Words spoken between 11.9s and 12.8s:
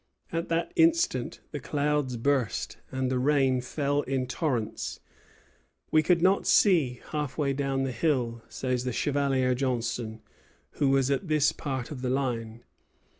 of the line.